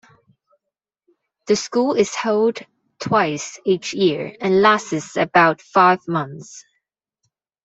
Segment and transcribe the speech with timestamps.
[1.45, 2.57] The school is held
[2.97, 6.65] twice each year and lasts about five months.